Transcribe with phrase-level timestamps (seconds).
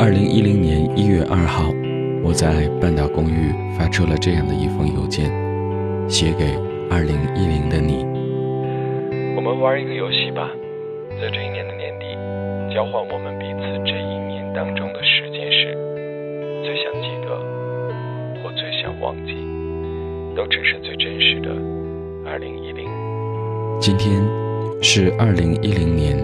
[0.00, 1.74] 二零一零年一月二号，
[2.22, 5.26] 我在半岛公寓发出了这样的一封邮件，
[6.08, 6.54] 写给
[6.88, 8.06] 二零一零的你。
[9.34, 10.50] 我们玩一个游戏吧，
[11.20, 12.06] 在这一年的年底，
[12.72, 15.74] 交换我们彼此这一年当中的十件事，
[16.62, 17.34] 最想记得
[18.40, 19.34] 或最想忘记，
[20.36, 21.50] 都只是最真实的
[22.24, 22.88] 二零一零。
[23.80, 24.22] 今天
[24.80, 26.16] 是二零一零年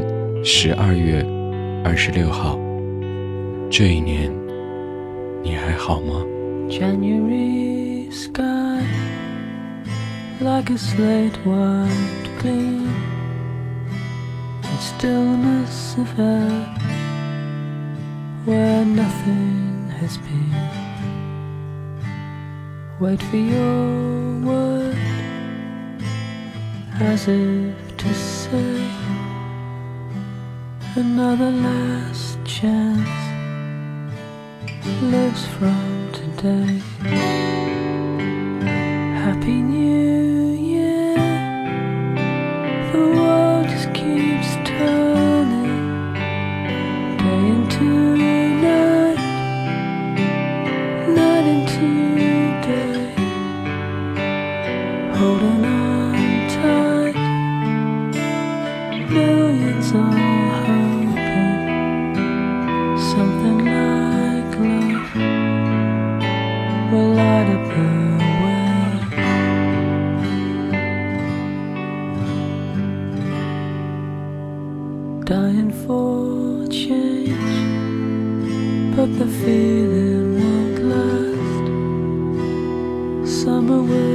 [0.45, 1.27] 十二月
[1.85, 2.57] 二十六号。
[3.70, 4.32] 这一年，
[5.44, 6.26] 你还好吗？
[6.70, 8.84] January sky
[10.40, 12.88] like a slate white gleam
[14.64, 16.66] in stillness of air
[18.46, 20.54] where nothing has been.
[23.00, 24.96] Wait for your word
[27.02, 28.58] as if to say
[30.96, 33.23] another last chance
[34.85, 36.83] lives from today.
[39.15, 40.24] Happy New
[83.45, 84.14] summer wind.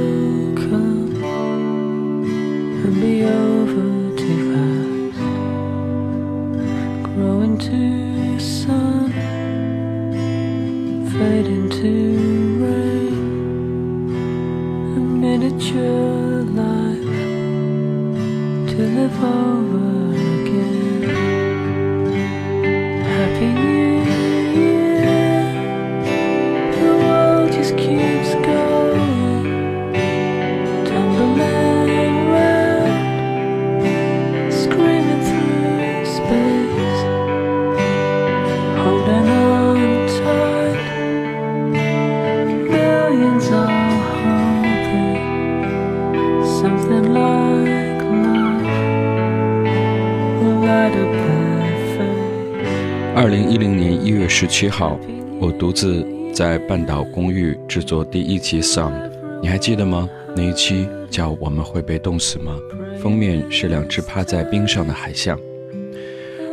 [53.20, 54.98] 二零一零年一月十七号，
[55.38, 59.10] 我独自在半岛公寓制作第一期 Sound，
[59.42, 60.08] 你还记得吗？
[60.34, 62.58] 那一期叫《我们会被冻死吗》，
[62.98, 65.38] 封面是两只趴在冰上的海象。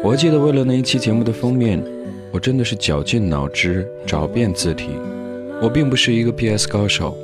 [0.04, 1.82] 我还记得为了那一期节目的封面，
[2.34, 4.90] 我真的是绞尽脑汁找遍字体。
[5.62, 7.18] 我并不是一个 PS 高手，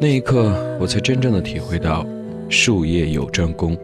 [0.00, 2.06] 那一刻我才真正的体会到
[2.48, 3.76] 术业有专攻。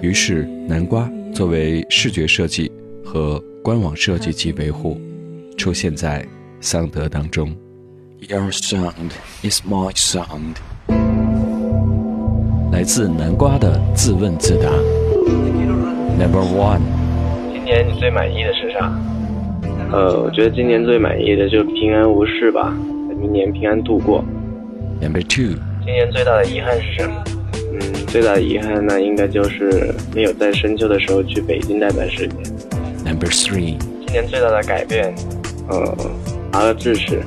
[0.00, 2.68] 于是南瓜作为视觉设计
[3.04, 4.98] 和官网设计及维护，
[5.58, 6.24] 出现在
[6.62, 7.54] 桑德当中。
[8.18, 9.10] Your sound
[9.42, 10.56] is my sound。
[12.72, 14.70] 来自南瓜的自问自答。
[16.18, 16.80] Number one，
[17.52, 18.90] 今年你最满意的是啥？
[19.92, 22.74] 呃，我觉得今年最满意的就平安无事吧，
[23.20, 24.24] 明年平安度过。
[25.02, 27.24] Number two，今年最大的遗憾是什么？
[27.74, 32.38] 嗯，最大的遗憾那，应该就是没有在深秋的时候去北京代办事件。
[33.10, 33.76] Number three，
[34.06, 35.12] 今年最大的改变，
[35.68, 35.96] 呃，
[36.52, 37.20] 拔了智齿。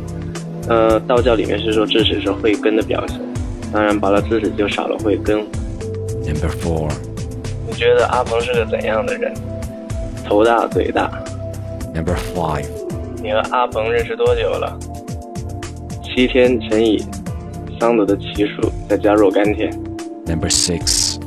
[0.69, 3.19] 呃，道教里面是说智齿是慧根的表现，
[3.73, 5.39] 当然拔了智齿就少了慧根。
[6.25, 6.89] Number four，
[7.67, 9.33] 你觉得阿鹏是个怎样的人？
[10.25, 11.11] 头大嘴大。
[11.93, 12.65] Number five，
[13.21, 14.79] 你和阿鹏认识多久了？
[16.01, 17.03] 七天乘以
[17.77, 19.69] 桑德的奇数，再加若干天。
[20.25, 21.19] Number six，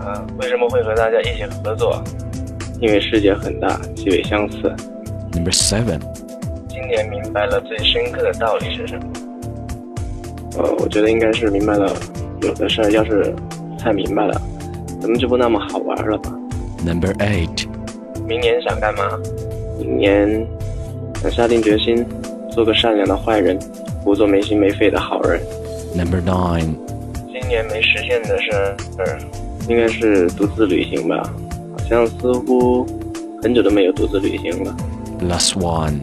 [0.00, 2.02] 啊，为什么会和大家一起合作？
[2.80, 4.58] 因为世界很大，极为相似。
[5.32, 6.00] Number seven，
[6.68, 9.04] 今年明白了最深刻的道理是什么？
[10.58, 11.92] 呃，我觉得应该是明白了，
[12.42, 13.34] 有的事儿要是
[13.78, 14.40] 太明白了，
[15.00, 16.32] 咱们就不那么好玩了吧。
[16.84, 17.66] Number eight，
[18.26, 19.18] 明年想干嘛？
[19.78, 20.46] 明年
[21.20, 22.06] 想下定决心，
[22.50, 23.58] 做个善良的坏人，
[24.04, 25.40] 不做没心没肺的好人。
[25.96, 26.74] Number nine，
[27.32, 28.50] 今年没实现的事
[28.98, 29.18] 儿，
[29.68, 31.34] 应该是独自旅行吧？
[31.88, 32.84] 好像似乎
[33.42, 34.76] 很久都没有独自旅行了。
[35.22, 36.00] Last one，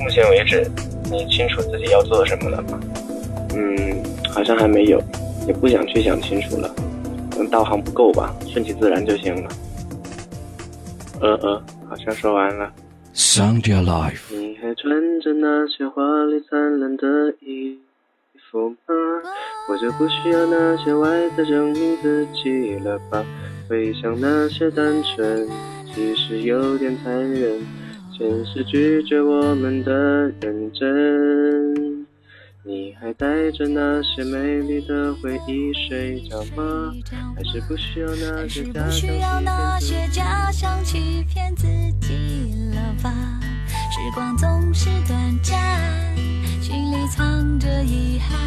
[0.00, 0.68] 目前为止，
[1.04, 2.80] 你清楚自己要做什么了吗？
[3.54, 5.00] 嗯，好像还没有，
[5.46, 6.68] 也不想去想清楚了。
[7.48, 9.48] 道行不够吧，顺其自然就行了。
[11.20, 12.72] 呃呃，好像说完了。
[13.14, 14.34] Sound Your Life。
[14.36, 17.78] 你还穿着那些华丽灿烂的衣
[18.50, 18.76] 服吗？
[19.68, 23.24] 我就不需要那些外在证明自己了吧？
[23.68, 25.48] 回想那些单纯，
[25.94, 27.60] 其实有点残忍。
[28.16, 29.92] 现实拒绝我们的
[30.40, 32.04] 认真。
[32.66, 36.92] 你还带着那些美丽的回忆睡觉吗？
[37.36, 41.66] 还是不需要那些假不需要那些假象欺骗自
[42.00, 43.12] 己了吧？
[43.68, 46.16] 时光总是短暂，
[46.60, 48.38] 心里藏着遗憾，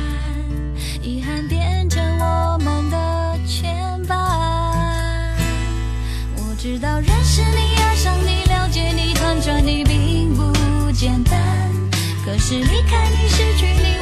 [1.04, 2.02] 遗憾变成
[12.48, 13.97] 是离开你、失去你、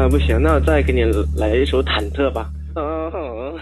[0.00, 1.04] 啊，不行，那我再给你
[1.36, 2.48] 来一首忐忑吧。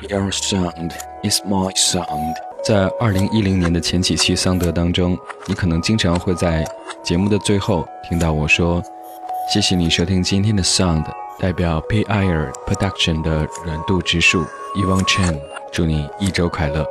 [0.08, 0.92] Your sound
[1.24, 2.34] is my sound。
[2.62, 5.18] 在二零一零年的前几期桑德当中，
[5.48, 6.64] 你可能经常会在
[7.02, 8.80] 节目的最后听到我说
[9.52, 11.06] ：“谢谢你收听今天的 Sound，
[11.40, 14.44] 代表 P Air Production 的软度植树
[14.76, 15.40] Evan Chen，
[15.72, 16.86] 祝你一周快乐。”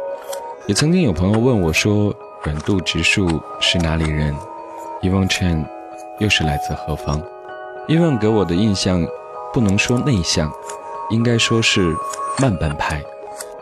[0.68, 2.14] 也曾经有朋友问我说
[2.44, 4.36] ：“软度植树是哪里人
[5.04, 5.64] ？”Evan Chen
[6.20, 7.22] 又是来自何方
[7.88, 9.08] ？Evan 给我的印象
[9.58, 10.54] 不能说内向，
[11.10, 11.92] 应该说是
[12.40, 13.02] 慢半拍。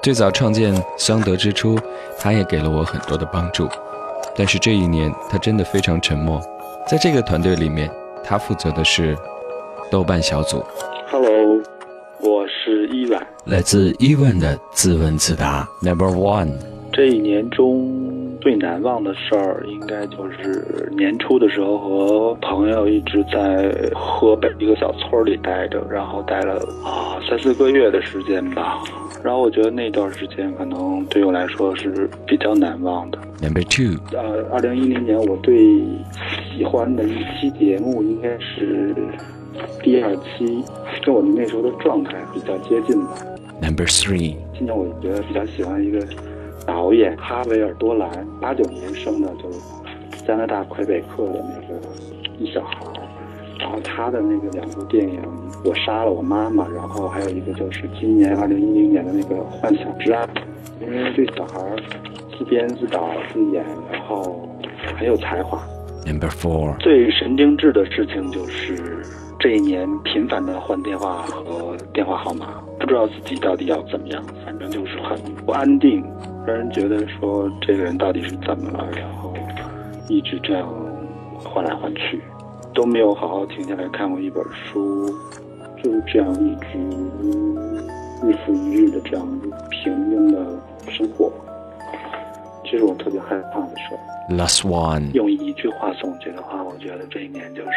[0.04, 1.80] 最早创建桑德之初，
[2.20, 3.66] 他也给了我很多的帮助。
[4.36, 6.42] 但是这一年，他真的非常沉默。
[6.86, 7.90] 在这个团队里面，
[8.26, 9.18] 他负责的是
[9.90, 10.62] 豆瓣小组。
[11.10, 11.62] Hello，
[12.20, 13.26] 我是伊万。
[13.46, 16.52] 来自 Evan 的自问自答 Number One。
[16.92, 18.05] 这一年中
[18.46, 28.84] 最难忘的事儿，应该就是年初的时候和朋友一直在河北一个小村里待着，然后待了啊三四个月的时间吧。
[29.24, 33.18] 然后我觉得那段时间可能对我来说是比较难忘的。
[33.42, 33.98] Number Two。
[34.16, 35.84] 呃，二零一零年我最
[36.56, 38.94] 喜欢的一期节目应该是
[39.82, 40.64] 第二期，
[41.04, 43.18] 跟我那时候的状态比较接近吧。
[43.60, 44.36] Number Three。
[44.54, 46.00] 今年我觉得比较喜欢一个
[46.66, 49.60] 导演哈维尔多兰，八九年生的，就是
[50.26, 51.80] 加拿大魁北克的那个
[52.40, 52.94] 一小孩儿。
[53.58, 55.22] 然后他的那个两部电影
[55.64, 60.24] 《我杀了我妈妈》，然后还有一个就是今年二零一零年的那个《幻想之爱》，
[60.82, 61.78] 因为这小孩儿
[62.38, 64.48] 自编自导自演，然后
[64.98, 65.64] 很有才华。
[66.06, 66.78] Number Four。
[66.80, 69.04] 最神经质的事情就是
[69.46, 76.04] 这一年频繁的换电话和电话号码，不知道自己到底要怎么样，反正就是很不安定，
[76.48, 79.32] 让人觉得说这个人到底是怎么了，然后
[80.10, 80.68] 一直这样
[81.38, 82.20] 换来换去，
[82.74, 85.08] 都没有好好停下来看过一本书，
[85.84, 86.80] 就是这样一直
[88.28, 89.28] 日复一日的这样
[89.70, 90.60] 平庸的
[90.90, 91.32] 生活，
[92.64, 94.36] 这是我特别害怕的事儿。
[94.36, 95.12] Last One。
[95.14, 97.70] 用一句话总结的话，我觉得这一年就是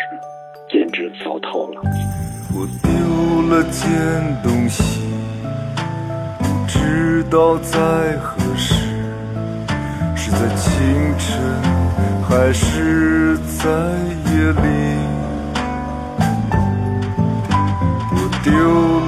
[0.70, 1.80] 简直糟透了。
[2.54, 2.88] 我丢
[3.48, 3.88] 了件
[4.42, 4.82] 东西，
[6.38, 7.78] 不知道在
[8.18, 8.74] 何时，
[10.16, 10.72] 是在清
[11.18, 11.38] 晨
[12.28, 13.68] 还是在
[14.32, 14.62] 夜里？
[18.12, 18.50] 我丢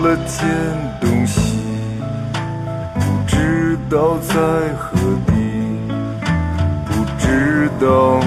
[0.02, 0.38] 了件
[1.00, 1.40] 东西，
[2.94, 4.34] 不知道在
[4.78, 5.32] 何地，
[6.86, 8.20] 不知道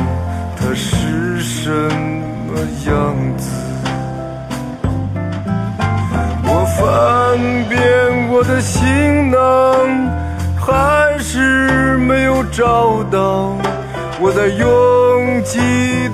[14.44, 15.58] 在拥挤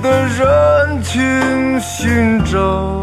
[0.03, 2.98] 的人群寻找，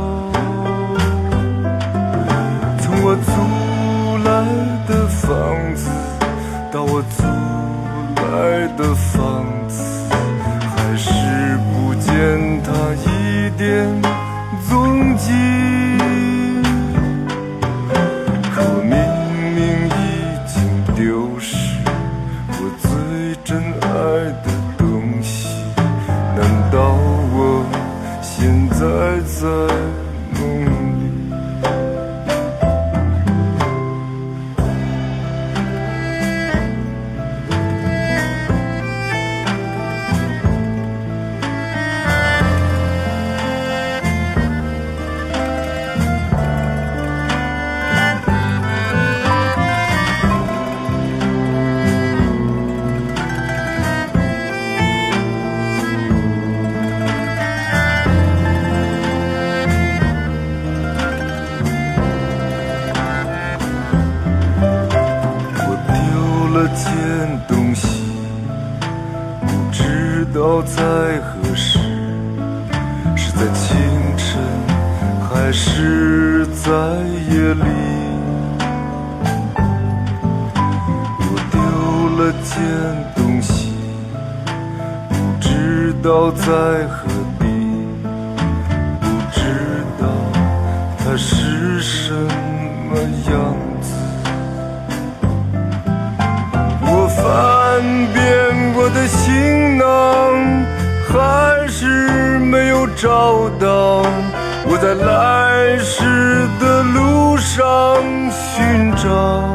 [109.07, 109.46] 줘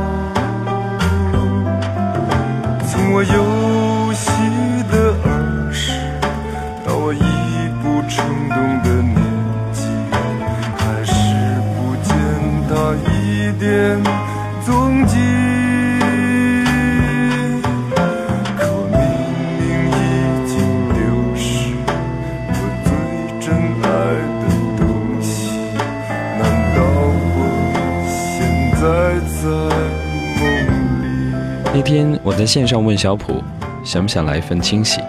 [32.32, 33.44] 我在线上问小普，
[33.84, 35.02] 想不想来一份惊喜？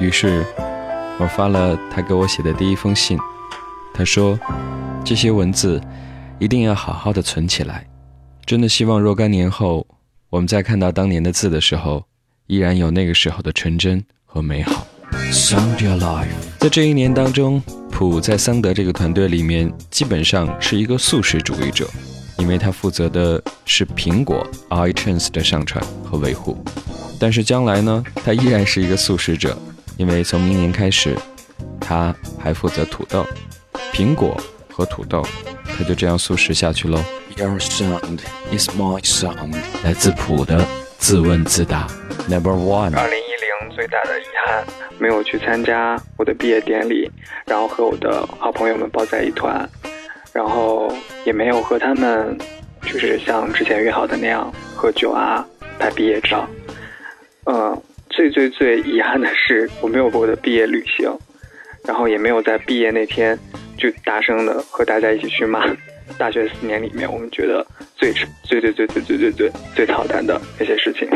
[0.00, 0.44] 于是，
[1.20, 3.16] 我发了他给我写的第一封信。
[3.94, 4.36] 他说，
[5.04, 5.80] 这些文字
[6.40, 7.86] 一定要好好的存起来。
[8.44, 9.86] 真的希望若干年后，
[10.28, 12.02] 我们再看到当年的字的时候，
[12.48, 14.84] 依然有那个时候的纯真和美好。
[15.30, 16.26] Sound Your Life，
[16.58, 17.62] 在这一年当中，
[17.92, 21.88] 普在桑德这个团队里面基本上是一个素食主义者，
[22.38, 26.62] 因为他负责的是苹果 iTunes 的上传和维护。
[27.18, 29.56] 但是将来呢，他依然是一个素食者，
[29.96, 31.16] 因为从明年开始，
[31.80, 33.24] 他还负责土豆、
[33.92, 34.36] 苹果
[34.70, 35.24] 和土豆，
[35.64, 37.00] 他就这样素食下去喽。
[37.36, 38.20] Your sound
[38.52, 40.64] is my sound，来自普的
[40.98, 41.86] 自问自答。
[42.28, 44.64] Number one，二零一零最大的遗憾，
[44.98, 47.10] 没有去参加我的毕业典礼，
[47.46, 49.68] 然后和我的好朋友们抱在一团，
[50.34, 50.92] 然后
[51.24, 52.36] 也没有和他们，
[52.82, 55.46] 就是像之前约好的那样喝酒啊、
[55.78, 56.46] 拍毕业照。
[57.46, 61.08] 嗯，最最最遗憾的是，我没有过我的毕业旅行，
[61.84, 63.38] 然后也没有在毕业那天
[63.78, 65.64] 就大声的和大家一起去骂
[66.18, 67.64] 大学四年里面我们觉得
[67.94, 68.12] 最
[68.42, 71.08] 最最最最最最最最操蛋的那些事情。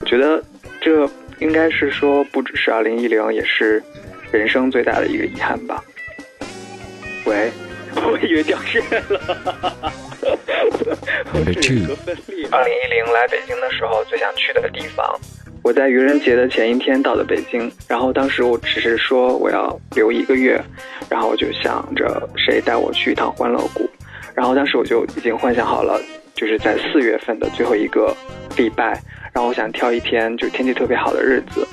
[0.00, 0.42] 我觉得
[0.82, 1.08] 这
[1.38, 3.82] 应该是说，不只是二零一零，也是
[4.30, 5.82] 人生最大的一个遗憾吧。
[7.24, 7.50] 喂，
[8.06, 9.02] 我以为掉线了。
[11.32, 11.96] Number two
[12.50, 15.18] 二零一零来北京的时候，最想去的地方，
[15.62, 20.60] 我在愚人节的前一天到的北京，然后当时我只是说我要留一个月，
[21.08, 23.88] 然后我就想着谁带我去一趟欢乐谷，
[24.34, 26.00] 然后当时我就已经幻想好了，
[26.34, 28.14] 就是在四月份的最后一个
[28.56, 29.00] 礼拜，
[29.32, 31.66] 然后我想挑一天就天气特别好的日子，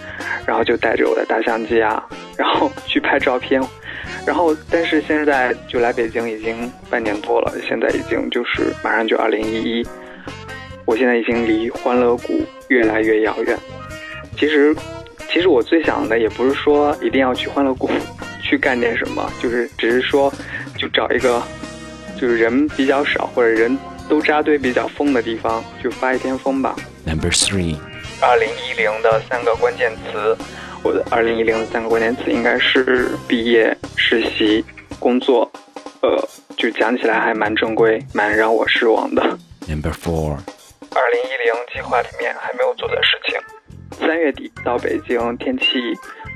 [0.45, 2.03] 然后就带着我的大相机啊，
[2.37, 3.61] 然后去拍照片。
[4.25, 9.87] 然后，但是现在就来北京已经半年多了，现在已经就是马上就二零一一，
[10.85, 13.57] 我现在已经离欢乐谷越来越遥远。
[14.37, 14.75] 其实，
[15.29, 17.89] 其实我最想的也不是说一定要去欢乐谷
[18.41, 20.31] 去干点什么，就是只是说
[20.77, 21.41] 就找一个
[22.19, 23.75] 就是人比较少或者人
[24.07, 26.75] 都扎堆比较疯的地方，就发一天疯吧。
[27.05, 27.75] Number three，
[28.21, 30.37] 二零一零的三个关键词，
[30.83, 34.63] 我的二零一零的三个关键词应该是毕业、实习、
[34.99, 35.49] 工作，
[36.01, 36.17] 呃，
[36.57, 39.21] 就讲起来还蛮正规，蛮让我失望的。
[39.67, 40.37] Number four.
[40.93, 43.39] 二零一零计划里面还没有做的事情。
[43.99, 45.65] 三月底到北京，天气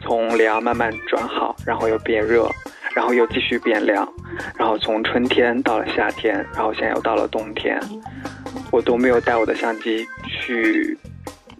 [0.03, 2.47] 从凉慢慢转好，然后又变热，
[2.93, 4.07] 然后又继续变凉，
[4.55, 7.79] 然后从春天到了夏天，然后现在又到了冬天，
[8.71, 10.97] 我都没有带我的相机去，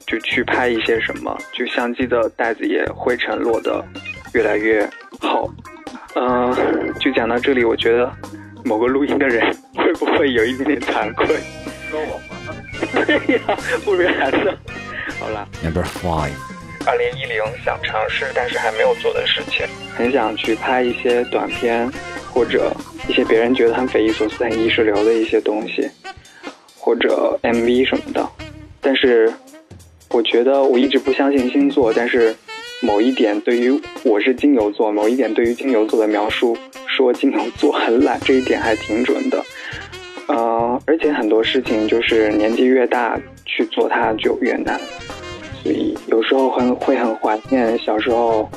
[0.08, 3.84] 就去拍一些什么，就相机的袋子也灰尘落得
[4.34, 4.88] 越来越
[5.20, 5.52] 厚。
[6.16, 6.54] 嗯、
[7.00, 8.12] 就讲到这里，我觉得
[8.64, 9.46] 某个录音的人
[9.76, 11.36] 会不会有一点点惭愧？
[13.06, 13.42] 对呀，
[13.84, 14.54] 不然呢？
[15.20, 16.32] 好啦，Number five.
[16.86, 21.90] 二零一零想尝试但是还没有做的事情，很想去拍一些短片，
[22.32, 22.72] 或者
[23.08, 25.90] 一些别人觉得很匪夷所思、很意识流的一些东西，
[26.78, 28.28] 或者 MV 什么的。
[28.82, 29.34] 但是
[30.16, 32.34] 我觉得我一直不相信星座，但是
[32.82, 36.58] 某一点对于我是金牛座，某一点对于金牛座的描述
[36.88, 39.44] 说金牛座很懒，这一点还挺准的。
[40.28, 44.80] 呃，而且很多事情就是年纪越大去做它就越难，
[45.62, 48.50] 所以有时候很会很怀念小时候，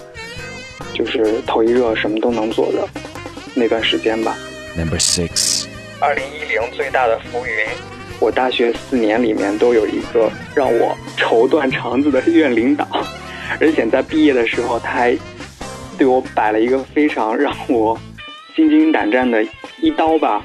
[0.95, 2.89] 就是头一热什么都能做的
[3.57, 4.37] 那段时间吧。
[4.77, 5.65] Number six.
[5.99, 7.67] 二零一零最大的浮云，
[8.21, 12.87] 我大学四年里面都有一个让我愁断肠子的院领导，
[13.61, 15.17] 而且在毕业的时候，他还
[15.97, 17.99] 对我摆了一个非常让我
[18.55, 19.45] 心惊胆战的
[19.81, 20.45] 一刀吧。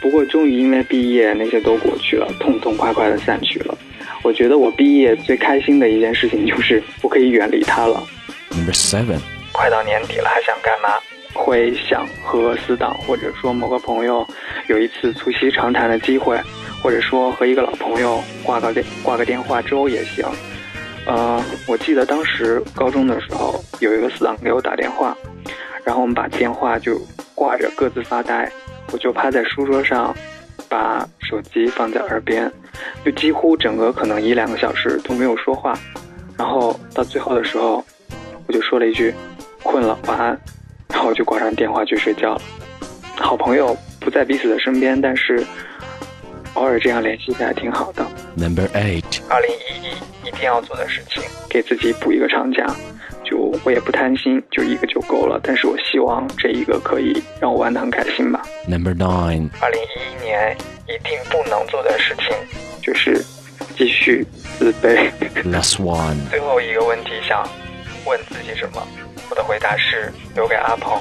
[0.00, 3.76] 不过终于因为毕业，那些都过去了，痛痛快快的散去了。
[4.22, 8.02] 我觉得我毕业最开心的一件事情就是我可以远离他了。
[8.50, 9.18] Number seven.
[9.52, 10.98] 快到年底了，还想干嘛？
[11.34, 14.26] 会想和死党或者说某个朋友
[14.68, 16.40] 有一次促膝长谈的机会，
[16.82, 20.24] 或者说和一个老朋友挂个电挂个电话粥也行。
[21.06, 25.14] 呃，我记得当时高中的时候有一个死党给我打电话，
[25.84, 26.98] 然后我们把电话就
[27.34, 28.50] 挂着各自发呆，
[28.90, 30.16] 我就趴在书桌上，
[30.66, 32.50] 把手机放在耳边，
[33.04, 35.78] 就几乎整个可能一两个小时都没有说话，
[36.38, 37.84] 然后到最后的时候，
[38.46, 39.12] 我就说了一句
[39.62, 40.40] 困了，晚安，
[41.04, 42.42] 后就挂上电话去睡觉了。
[43.16, 45.44] 好朋友不在彼此的身边，但是
[46.54, 48.04] 偶尔这样联系一下挺好的。
[48.36, 49.20] Number eight.
[49.28, 52.66] 二零一一一定要做的事情，给自己补一个长假。
[53.24, 55.40] 就我也不贪心，就一个就够了。
[55.42, 58.42] 但是我希望这一个可以让我玩的很开心吧。
[58.68, 59.48] Number nine.
[59.60, 62.36] 二零一一年一定不能做的事情，
[62.82, 63.24] 就是
[63.76, 64.26] 继续
[64.58, 65.10] 自卑。
[65.44, 66.16] Last one.
[66.30, 67.48] 最后一个问题想
[68.04, 68.86] 问自己什么？
[69.30, 71.00] 我的回答是留给阿鹏。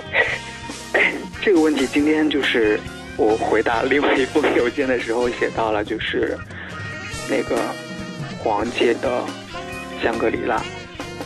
[1.42, 2.80] 这个问题今天就是
[3.18, 6.38] 我回答另外一封邮件的时候写到了，就是
[7.30, 7.58] 那个
[8.40, 9.24] 黄姐的
[10.02, 10.62] 香格里拉，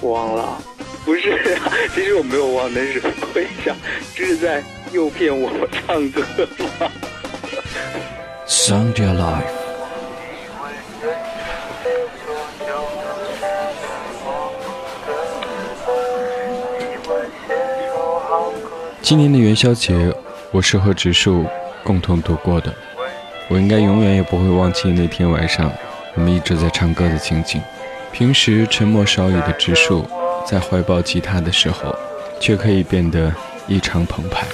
[0.02, 0.62] 我忘了。
[1.06, 3.76] 不是、啊，其实我没有忘，但是我想
[4.14, 6.22] 这是在诱骗我唱歌
[6.80, 6.92] 吗
[8.48, 9.44] ？Sound your life.
[19.08, 20.14] 今年的元宵节，
[20.52, 21.46] 我是和植树
[21.82, 22.74] 共同度过的。
[23.48, 25.72] 我应该永远也不会忘记那天晚上，
[26.16, 27.62] 我们一直在唱歌的情景。
[28.12, 30.06] 平时沉默少语的植树，
[30.46, 31.96] 在怀抱吉他的时候，
[32.42, 33.34] 却可以变得
[33.66, 34.46] 异常澎湃。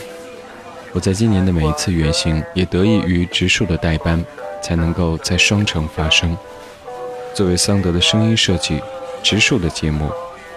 [0.92, 4.24] 我在今年的每一次远行，也得益于植树的代班，
[4.62, 6.38] 才能够在双城发声。
[7.34, 8.80] 作为桑德的声音设计，
[9.24, 10.12] 植树的节目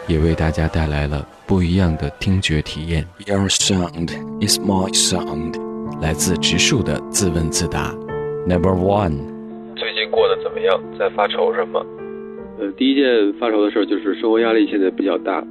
[0.09, 3.05] 也为大家带来了不一样的听觉体验。
[3.27, 5.55] Your sound is my sound，
[6.01, 7.93] 来自植树的自问自答。
[8.47, 9.19] Number one，
[9.77, 10.81] 最近过得怎么样？
[10.99, 11.85] 在发愁什么？
[12.59, 15.45] 呃，第一件发愁的事儿就是生活压力现在比较大，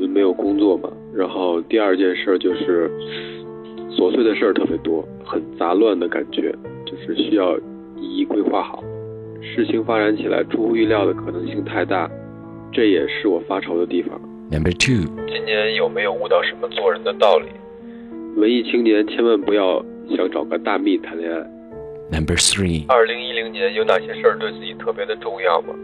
[0.00, 0.90] 呃没有工作嘛。
[1.14, 2.90] 然后第二件事儿就是
[3.90, 6.50] 琐碎的事儿特别多，很杂乱的感觉，
[6.86, 7.58] 就是需要
[7.96, 8.82] 一一规划好。
[9.42, 12.10] 事情发展起来出乎意料的可能性太大，
[12.72, 14.20] 这也是我发愁的地方。
[14.50, 17.46] Number two，今年有没有悟到什么做人的道理？
[18.36, 19.84] 文艺青年千万不要
[20.16, 21.38] 想找个大蜜谈恋爱。
[22.10, 25.74] Number three，二零一零年有哪些事儿对自己特别的重要吗？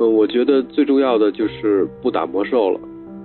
[0.00, 2.80] 嗯，我觉得最重要的就是不打魔兽了，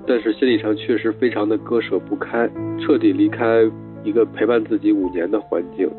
[0.05, 2.47] 但是心理上确实非常的割舍不开，
[2.79, 3.63] 彻底离开
[4.03, 5.89] 一个陪伴自己五年的环境，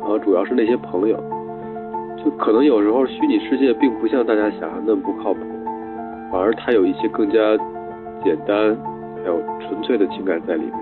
[0.00, 1.16] 然后主要是那些朋友，
[2.22, 5.40] 就可能有时候虚拟世界并不像大家想象那么不靠谱，
[6.34, 7.38] 反而它有一些更加
[8.24, 8.76] 简单
[9.22, 10.74] 还有纯粹的情感在里面。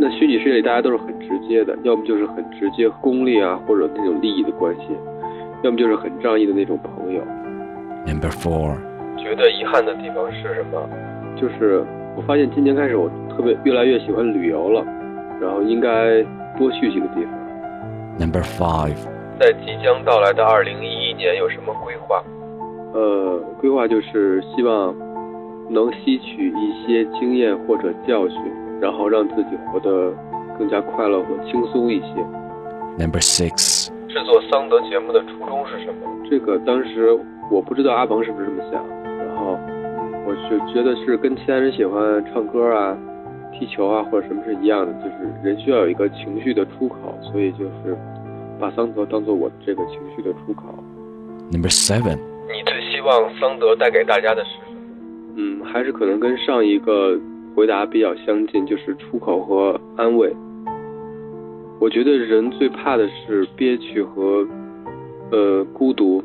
[0.00, 4.88] 那虚拟世界里大家都是很直接的，要么就是很直接功利啊，或者那种利益的关系，
[5.62, 7.22] 要么就是很仗义的那种朋友。
[8.04, 8.74] Number four，
[9.16, 10.90] 觉得遗憾的地方是什么？
[11.36, 11.84] 就是
[12.16, 14.84] 我发现今年开始我特别越来越喜欢旅游了，
[15.40, 16.20] 然后应该
[16.58, 17.32] 多去几个地方。
[18.18, 18.98] Number five，
[19.38, 22.20] 在即将到来的二零一一年有什么规划？
[22.96, 24.94] 呃，规划就是希望
[25.68, 28.40] 能吸取一些经验或者教训，
[28.80, 30.10] 然后让自己活得
[30.58, 32.06] 更加快乐和轻松一些。
[32.98, 36.08] Number six，制作桑德节目的初衷是什么？
[36.30, 37.10] 这个当时
[37.50, 38.82] 我不知道阿鹏是不是这么想，
[39.18, 39.58] 然后
[40.26, 42.96] 我就觉得是跟其他人喜欢唱歌啊、
[43.52, 46.96] 踢球啊或者什么是一样的，就是人需要有一个情绪的出口，
[47.30, 47.94] 所以就是
[48.58, 50.62] 把桑德当做我这个情绪的出口。
[51.52, 52.18] Number seven，
[52.96, 54.78] 希望桑德带给大家的是什么？
[55.36, 57.14] 嗯，还是可能跟上一个
[57.54, 60.34] 回答比较相近，就是出口和安慰。
[61.78, 64.48] 我觉得人最怕的是憋屈和
[65.30, 66.24] 呃孤独。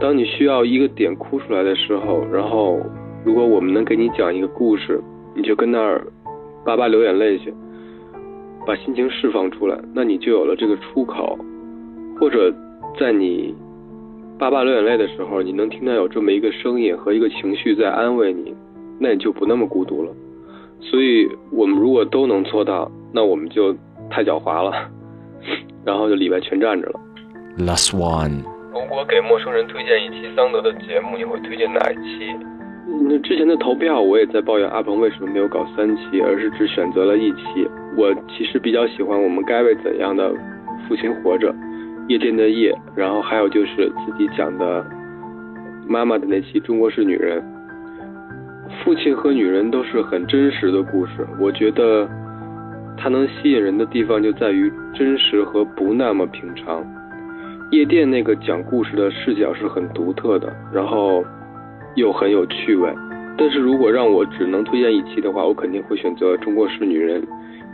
[0.00, 2.80] 当你需要一个点哭出来的时候，然后
[3.22, 4.98] 如果我们能给你讲一个故事，
[5.34, 6.06] 你就跟那儿
[6.64, 7.52] 叭叭流眼泪去，
[8.66, 11.38] 把心情释放出来，那你就有了这个出口。
[12.18, 12.50] 或者
[12.98, 13.54] 在你
[14.38, 18.54] 叭叭流眼泪的时候，你能听到有这么一个声音和一个情绪在安慰你，
[19.00, 20.12] 那你就不那么孤独了。
[20.80, 23.74] 所以，我们如果都能做到，那我们就
[24.10, 24.72] 太狡猾了，
[25.84, 27.00] 然后就里外全站着了。
[27.58, 32.36] last one，如果给陌生人推荐一期桑德的节目，你会推荐哪一期？
[33.08, 37.66] 那之前的投票，我也在抱怨阿鹏为什么没有搞三期，而是只选择了一期。
[37.96, 40.30] 我其实比较喜欢我们该为怎样的
[40.86, 41.52] 父亲活着，
[42.08, 44.84] 夜店的夜，然后还有就是自己讲的
[45.88, 47.40] 妈妈的那期《中国式女人》。
[48.84, 52.08] 父亲和女人都是很真实的故事，我觉得
[52.96, 56.84] 它能吸引人的地方就在于真实和不那么平常。
[57.72, 61.24] 夜店那个讲故事的视角是很独特的，然后
[61.96, 62.88] 又很有趣味。
[63.36, 67.20] 但是如果让我只能推荐一期的话，我肯定会选择《中国式女人》，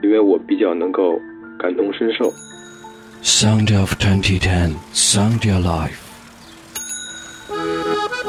[0.03, 1.21] 因为我比较能够
[1.59, 2.25] 感同身受。
[3.23, 5.95] Sound of 2010 Sound Your Life，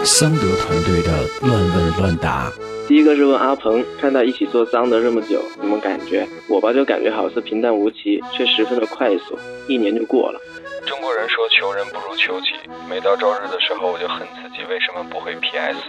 [0.06, 2.52] 桑德团队的乱问乱答。
[2.88, 6.28] 第一个是问阿鹏，看他一起做桑德这么久，怎么感觉？
[6.48, 9.36] 我吧就感觉好似平淡无奇，却十分的快速，
[9.68, 10.40] 一年就过了。
[10.86, 12.50] 中国人说求人不如求己，
[12.88, 15.80] 每到周日的时候我就恨自己为什么不会 PS，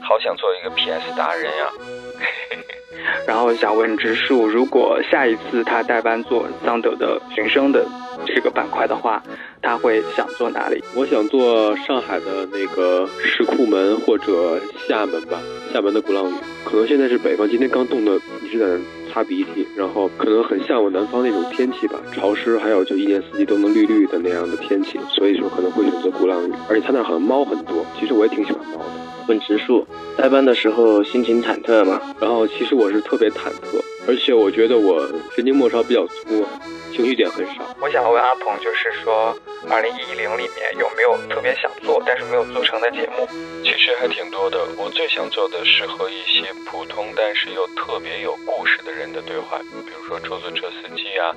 [0.00, 1.66] 好想做一个 PS 达人呀。
[3.26, 7.86] 然后想问植树，如果下一次他代班做桑德的寻声的
[8.26, 9.22] 这个板块的话，
[9.62, 10.82] 他会想做哪里？
[10.94, 15.40] 我想做上海的那个石库门或者厦门吧，
[15.72, 16.34] 厦门的鼓浪屿。
[16.64, 18.78] 可能现在是北方，今天刚冻的一直在那
[19.12, 26.52] 擦鼻涕，然后可能很向往南方那种天气吧，潮湿，还有就一年四季都能绿绿的那样的天气，所以说可能会选择鼓浪屿。
[26.68, 28.84] 而且他那儿好像猫很多，其实我也挺喜欢猫的。
[29.28, 32.00] 问植树，代班的时候心情忐忑吗？
[32.20, 36.44] 然后其实我是特别忐忑，而且我觉得我神经末梢比较粗，
[36.98, 37.62] 情绪点很少。
[37.80, 39.32] 我想问阿鹏，就是说，
[39.70, 43.24] 二零一零里面有没有特别想做但是没有做成的节目？
[43.62, 51.30] 其实还挺多的，我最想做的是和一些普通但是又特别有故事的人的对话，比如说出租车司机啊，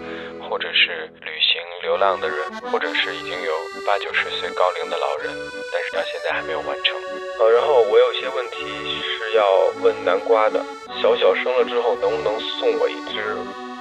[0.50, 2.38] 或者是旅行流浪的人，
[2.72, 3.54] 或者是已经有
[3.86, 5.30] 八九十岁高龄的老人，
[5.72, 6.98] 但是到现在还没有完成。
[7.38, 8.66] 呃，然后我有些问题
[8.98, 9.46] 是要
[9.84, 10.60] 问南瓜的，
[11.00, 13.22] 小小生了之后能不能送我一只，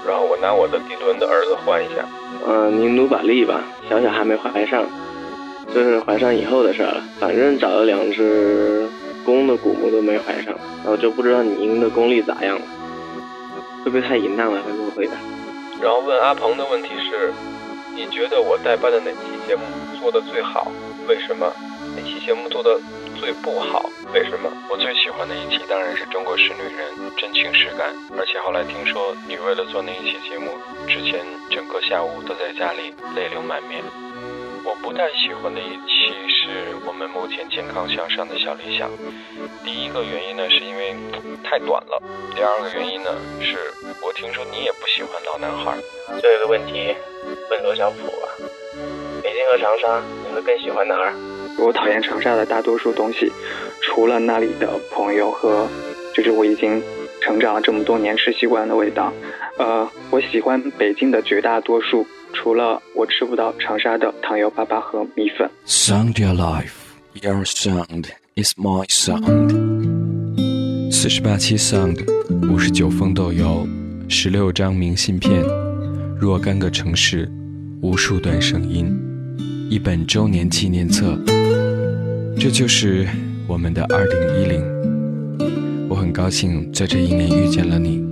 [0.06, 2.04] 然后我拿我的迪伦的儿子换一下。
[2.46, 4.84] 嗯、您努把力吧，小小还没怀上，
[5.74, 7.02] 这是怀上以后的事儿了。
[7.18, 8.88] 反正找了两只
[9.24, 12.62] 公的古墓都没怀上，然后就不知道你赢的功力咋样了，
[13.84, 14.60] 会不会太淫荡了？
[14.62, 15.12] 会不会的？
[15.82, 17.32] 然后问阿鹏的问题是，
[17.94, 19.62] 你觉得我代班的哪期节目
[20.00, 20.70] 做的最好？
[21.06, 21.52] 为什么？
[21.96, 22.78] 哪期节目做的
[23.20, 23.84] 最不好？
[24.14, 24.50] 为什么？
[24.70, 26.88] 我最喜欢的一期当然是《中国式女人》，
[27.20, 27.94] 真情实感。
[28.16, 30.56] 而且后来听说你为了做那一期节目，
[30.88, 33.84] 之前整个下午都在家里泪流满面。
[34.64, 38.90] 我不太喜欢的一期是我们目前健康向上的小理想。
[39.62, 40.96] 第一个原因呢，是因为
[41.44, 42.00] 太短了；
[42.34, 45.76] 第二个原因呢，是我听说你也不喜欢老男孩。
[46.20, 46.96] 最后一个问题，
[47.50, 48.28] 问罗小普吧。
[49.22, 51.12] 北京和长沙，你会更喜欢哪儿？
[51.58, 53.30] 我讨厌长沙的大多数东西，
[53.82, 55.68] 除了那里的朋友和，
[56.14, 56.82] 就是我已经
[57.20, 59.12] 成长了这么多年吃习惯的味道。
[59.58, 65.50] 呃，我喜欢北京的绝大多数，除了我吃不到长沙的糖油粑粑和米粉。
[65.66, 66.72] Sound Your Life,
[67.20, 69.50] Your Sound is My Sound。
[70.90, 71.98] 四十八期 Sound，
[72.50, 73.66] 五十九封豆油，
[74.08, 75.42] 十六张明信片，
[76.18, 77.30] 若干个城市，
[77.82, 78.96] 无数段声音，
[79.70, 81.18] 一本周年纪念册。
[82.42, 83.06] 这就是
[83.46, 85.88] 我们的二零一零。
[85.90, 88.02] 我很高兴在这一年遇见了你。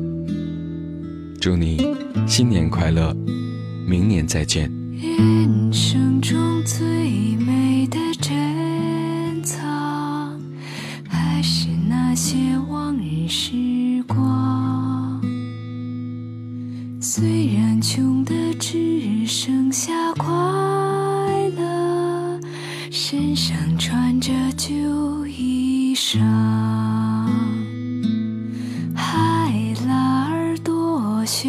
[1.40, 3.16] 祝你新年快乐
[3.86, 4.70] 明年再见。
[4.92, 6.86] 人生中最
[7.36, 10.38] 美的珍藏
[11.08, 12.36] 还是那些
[12.68, 13.54] 往日时
[14.06, 15.22] 光。
[17.00, 20.57] 虽然穷的只剩下光
[23.10, 26.18] 身上穿着旧衣裳
[28.94, 29.50] 海
[29.86, 31.48] 拉尔多雪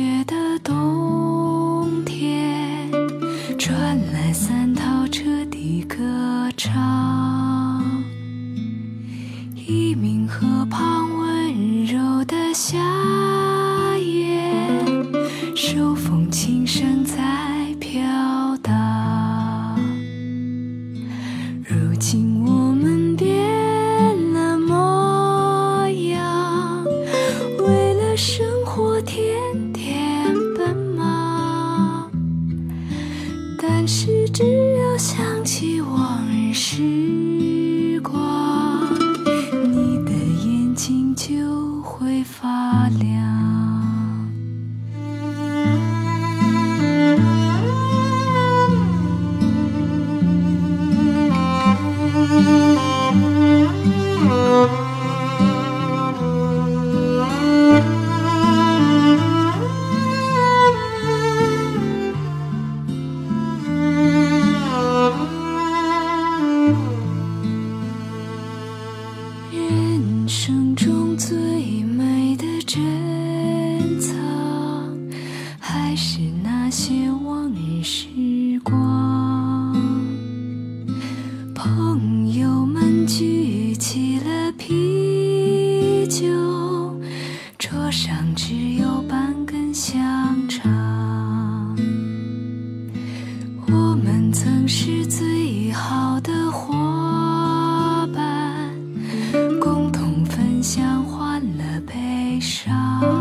[102.50, 103.19] 少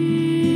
[0.00, 0.49] you.